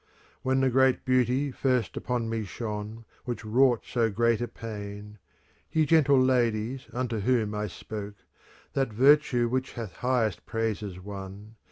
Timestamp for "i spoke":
7.53-8.15